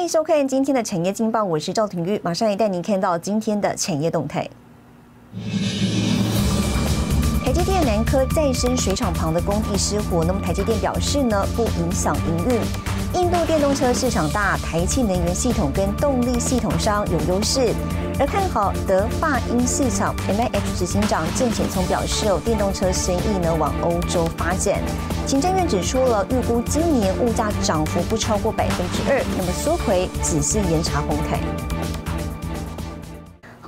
[0.00, 4.48] 欢迎收看今天的产业劲报，我是赵廷玉，马上也带您看到今天的产业动态。
[7.44, 12.58] 台积电南科再生水厂旁的工地失火，那么台积电表示呢，不影响营运。
[13.20, 17.74] 印度电动车市场大，台气能源系统跟动力系统商有优势。
[18.20, 24.78] 而看好德法英市场，M I H 执行长郑显聪表示，有，电动车生意呢往欧洲发展。
[25.26, 31.40] 行政院指出了，预估今年物价涨幅不超过百分之二，那么缩回只是严查红台。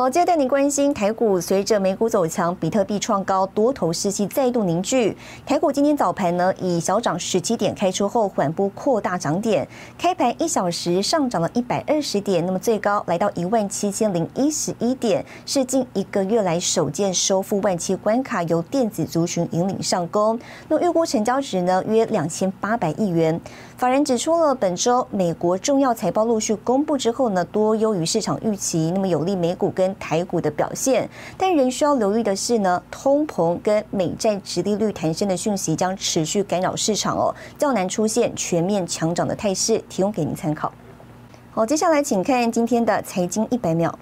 [0.02, 5.16] 好，接着带您关心台股，随着美股走强，比特币创高，多头士气再度凝聚。
[5.46, 20.36] 台股今天早盘呢，以小涨十七点开出后，缓步扩大涨点，开盘一小时上涨了一百二十点，那么最高来到一万七千零一十一点，是近一个月来首见收复万七关卡，由电子族群引领上攻。
[20.66, 23.40] 那预估成交值呢，约两千八百亿元。
[23.82, 31.10] 法人指出了，本周美国重要财报陆续公布之后呢，多优于市场预期，那么有利美股跟台股的表现。
[31.36, 40.72] 但仍需要留意的是呢，通膨跟美债直利率弹升的讯息将持续干扰市场哦，较难出现全面强涨的态势，提供给您参考。
[41.50, 43.98] 好，接下来请看今天的财经一百秒。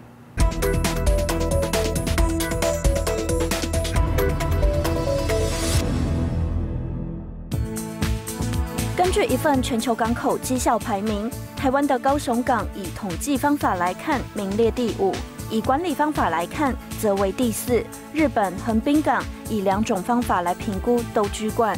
[9.13, 15.13] 根据一份全球港口绩效排名，台湾的高雄港以统计方法来看名列第五，
[15.51, 17.85] 以管理方法来看则为第四。
[18.13, 21.77] 日本横滨港以两种方法来评估都居冠。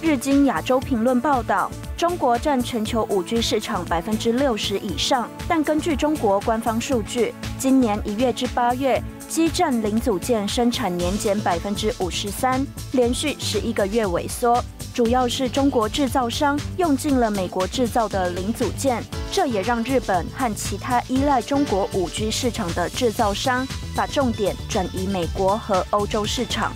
[0.00, 14.62] 日经亚洲评论报道，中国占全球五 G 市场百分之六十以上，但根据中国官方数据，今年一月至八月，基站零组件生产年减百分之五十三，连续十一个月萎缩。
[14.94, 23.66] 主要是中国制造商用尽了美国制造的零组件，这也让日本和其他依赖中国五 G 市场的制造商
[23.96, 26.72] 把重点转移美国和欧洲市场。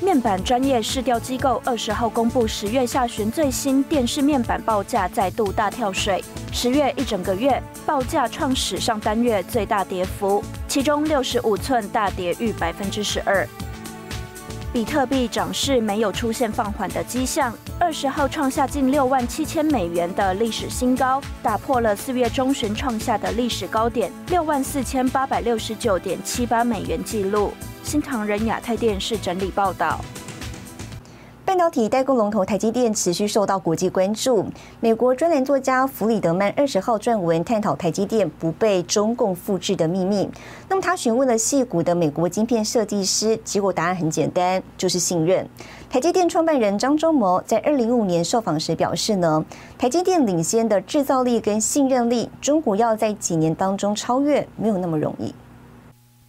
[0.00, 13.46] 面板专业市调机构二十号公布十月下旬最新电视面板报价再度大跳水，十月一整个月报价创史上单月最大跌幅，其中六十五寸大跌逾百分之十二。
[14.74, 27.52] 比特币涨势没有出现放缓的迹象，二十号创下近六万七千美元的历史新高，打破了四月中旬创下的历史高点六万四千八百六十九点七八美元纪录。
[27.84, 30.04] 新唐人亚太电视整理报道。
[31.54, 34.44] 半导体代工龙头台积电持续受到国际关注。
[34.80, 40.28] 美国专栏作家弗里德曼二十号撰文探讨台积电不被中共复制的秘密。
[40.68, 45.48] 那么他询问了戏谷的美国晶片设计师，结果答案很简单，就是信任。
[45.88, 49.44] 台积电创办人张忠谋在二零一五年受访时表示呢，
[49.78, 55.32] 台积电领先的制造力跟信任力，中国要在几年当中超越，没有那么容易。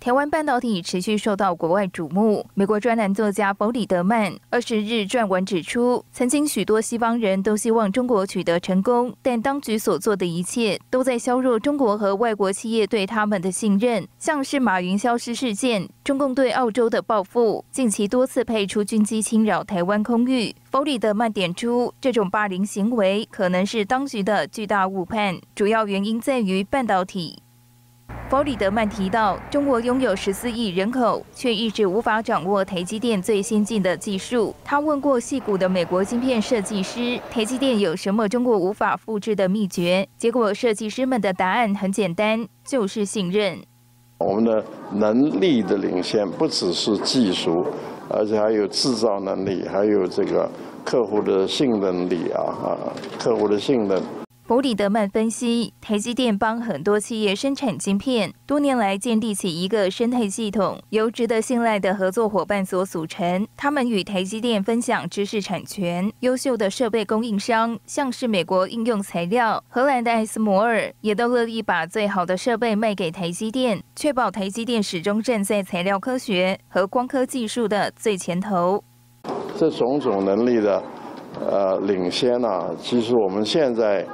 [0.06, 2.46] 台湾半导体持续受到国外瞩目。
[2.54, 14.08] 美国专栏作家弗里德曼二十日撰文指出，曾经许多西方人都希望中国取得成功，但当局所做的一切都在削弱中国和外国企业对他们的信任。
[14.20, 20.54] 像是马云消失事件、中共对澳洲的报复、近期多次派出军机侵扰台湾空域。
[20.72, 27.40] 弗里德曼点出，这种霸凌行为可能是当局的巨大误判，主要原因在于半导体。
[28.28, 34.54] 弗里德曼提到，中国拥有十四亿人口，却一直无法掌握台积电最先进的技术。
[34.64, 40.06] 他问过戏骨的美国芯片设计师，台积电有什么中国无法复制的秘诀？
[40.18, 43.60] 结果，设计师们的答案很简单，就是信任。
[44.18, 47.66] 我们的能力的领先，不只是技术，
[48.10, 50.50] 而且还有制造能力，还有这个
[50.84, 52.78] 客户的信任力啊啊，
[53.18, 54.02] 客户的信任。
[54.48, 63.48] 弗里德曼分析，台积电帮很多企业生产晶片，多年来建立起一个生态系统，由值得信赖的合作伙伴所组成。
[63.58, 78.84] 他们与台积电分享知识产权，优秀的设备供应商，像是美国应用材料、荷兰的艾斯摩尔，也都乐意把最好的设备卖给台积电，确保台积电始终站在材料科学和光刻技术的最前头。
[79.58, 80.84] 这种种能力的
[81.40, 82.48] 呃领先呢，
[82.78, 84.06] 其实我们现在。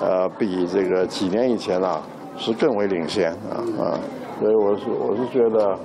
[0.00, 2.02] 呃，比这个几年以前啊，
[2.36, 3.98] 是更为领先啊啊，
[4.40, 5.78] 所以我是我是觉得，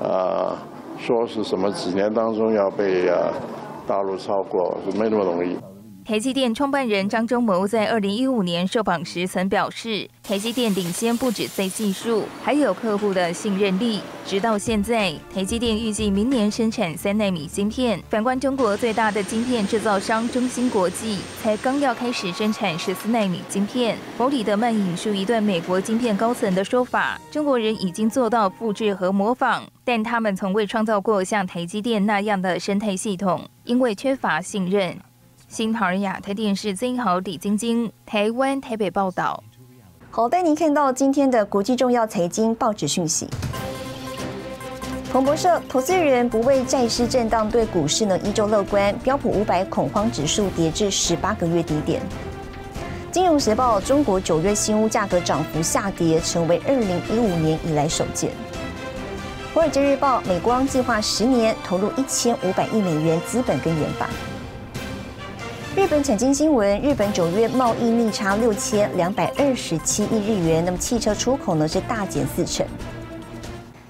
[0.00, 0.56] 呃，
[0.98, 3.32] 说是什么几年当中要被呃
[3.86, 5.56] 大陆超过是没那么容易。
[6.06, 14.00] 台积电创办人张忠谋在二零一五年受访时曾表示，台积电领先不止在技术，还有客户的信任力。
[14.24, 18.00] 直到现在，台积电预计明年生产三纳米晶片。
[18.08, 23.98] 反观中国最大的晶片制造商中芯国际，才刚要开始生产十四纳米晶片。
[24.16, 34.96] 弗里德曼引述一段美国晶片高层的说法：中国人已经做到复制和模仿，但他们从未创造过像台积电那样的生态系统，因为缺乏信任。
[35.48, 39.42] 新唐人亚太电视曾豪、李晶晶，台湾台北报道。
[40.10, 43.28] 好，带您看到今天的国际重要财经报纸讯息。
[45.12, 48.92] 彭博社，投资人不为债市震荡，对股市呢依旧乐观。
[49.04, 52.02] 标普五百恐慌指数跌至十八个月低点。
[53.12, 58.32] 金融时报，中国九月新屋价格涨幅下跌，成为二零一五年以来首见。
[59.54, 64.08] 华尔街日报，美光计划十年投入一千五百亿美元资本跟研发。
[65.76, 72.66] 日本产经新闻：日本九月贸易逆差六千两百二十七亿日元，那么汽车出口呢是大减四成。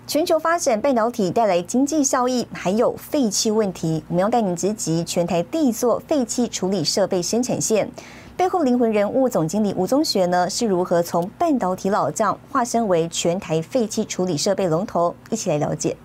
[0.05, 4.03] 全球发展半导体带来经济效益，还有废弃问题。
[4.09, 7.89] 我们要带您直击全台第一座废弃处理设备生产线
[8.37, 15.15] 背后灵魂人物总经理吴宗学呢是如何从半导体老将化身为全台废弃处理设备龙头？
[15.31, 15.97] 一起来了解。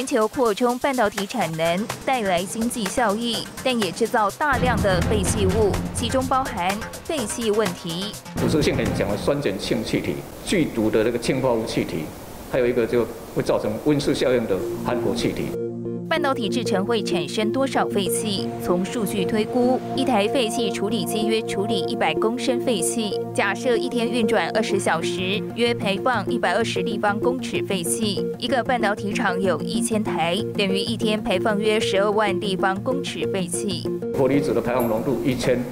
[0.00, 6.74] 全球扩充半导体产能带来经济效益，但也制造大量的废弃物，其中包含
[7.04, 8.10] 废气问题。
[8.36, 10.14] 腐蚀性很强的酸碱性气体、
[10.46, 12.04] 剧毒的那个氢化物气体，
[12.50, 14.56] 还有一个就会造成温室效应的
[14.86, 15.69] 含氟气体。
[16.10, 18.48] 半导体制成会产生多少废气？
[18.64, 28.26] 从数据推估，一台废气处理机约处理一百公升废气，假设一天运转二十小时，约排放一百二十立方公尺废气。
[28.38, 33.88] 一个半导体厂有一千台，等于一天排放约十二万立方公尺废气。
[34.12, 35.62] 氟离子的排放浓度一千，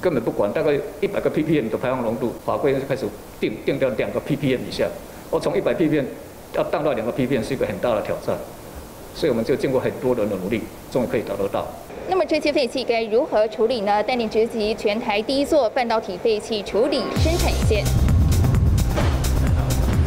[0.00, 3.06] 根本不管，大概一百个 ppm 的排放浓度，法规就开始
[3.38, 4.88] 定定掉两个 ppm 以下。
[5.30, 6.04] 我从一百 ppm
[6.56, 8.36] 要降到两个 ppm 是一个很大的挑战。
[9.18, 10.62] 所以我们就经过很多人的努力，
[10.92, 11.66] 终于可以达得到。
[12.08, 14.00] 那么这些废气该如何处理呢？
[14.00, 17.84] 带领直击全台第一座半导体废气处理生产线。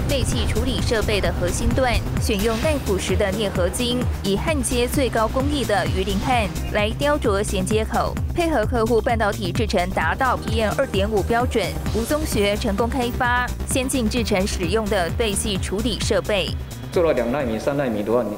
[0.07, 11.65] 废气处理设备的核心段选用耐腐蚀的镍合金，以焊接最高工艺的鱼鳞焊来雕琢衔接口，配合客户半导体制程达到 PM 二点五标准。
[11.93, 16.47] 吴宗学成功开发先进制程使用的废气处理设备。
[16.93, 18.29] 做了两纳米、三纳米的话，你。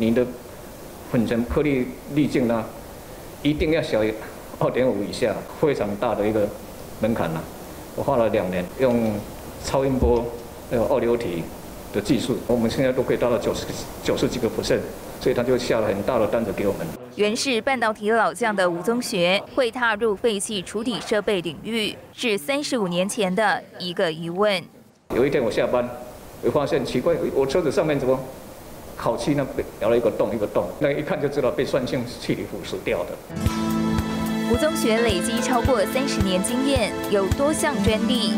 [0.00, 0.26] 你的
[1.12, 2.64] 粉尘颗粒粒径呢，
[3.42, 4.14] 一定要小于
[4.58, 6.48] 二点五以下，非常大的一个
[7.00, 7.44] 门槛了。
[7.94, 9.12] 我花了两年，用
[9.62, 10.24] 超音波
[10.70, 11.42] 还有二流体
[11.92, 13.66] 的技术，我们现在都可以达到九十
[14.02, 14.80] 九十几个 percent，
[15.20, 16.86] 所以他就下了很大的单子给我们。
[17.16, 24.62] 原是半导体老将的吴宗学，会踏入废弃处理设备领域，是三十五年前的一个疑问。
[25.14, 25.86] 有一天我下班，
[26.40, 28.18] 我发现奇怪，我车子上面怎么？
[29.00, 33.16] 烤漆呢被咬了一个洞一个洞，那一看就知道被酸性气体腐蚀掉的。
[34.52, 38.32] 吴宗学累积超过三十年经验，有多项专利。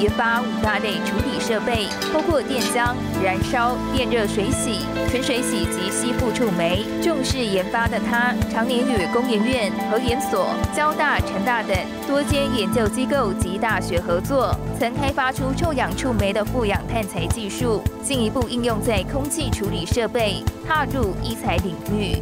[0.00, 4.80] 研发五大类处理设备，包括电浆、燃烧、电热水洗、
[5.10, 6.86] 纯水洗及吸附触媒。
[7.02, 11.76] 重视研发的他，常年与工研院、核研所、交大、成大等
[12.08, 22.16] 多间研究机构及大学合作，曾开发出臭氧触媒的负氧碳材技术，进一步应用在空气处理设备，踏入医材领域。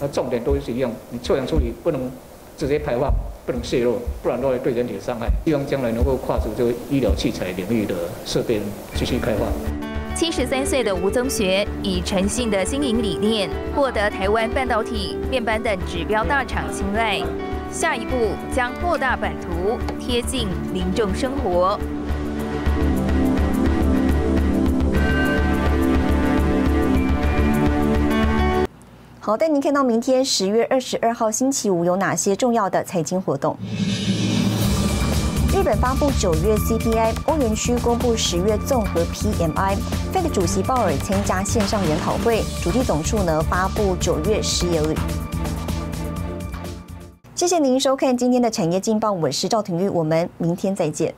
[0.00, 2.08] 那重点都是一样，你臭氧处理不能
[2.56, 3.12] 直接排放。
[3.44, 5.28] 不能泄露，不然的话对人体的伤害。
[5.44, 7.94] 希望将来能够跨出这个医疗器材领域的
[8.24, 8.60] 设备
[8.94, 9.46] 继续开发。
[10.14, 17.20] 七十三岁的吴宗学以诚信的经营理念，获得台湾半导体、面板等指标大厂青睐。
[17.70, 21.80] 下一步将扩大版图，贴近民众生活。
[29.24, 33.56] 好，带您看到明天十月二十二号星期五有哪些重要的财经活动。
[35.54, 39.76] 日本发布九月 CPI，欧元区公布十月综合 PMI。
[40.12, 44.92] Fed 主席鲍尔参加线上研讨会，主题总数呢发布九月失业率。
[47.36, 51.14] 谢谢您收看今天的产业劲报，我是赵廷玉，我们明天再见。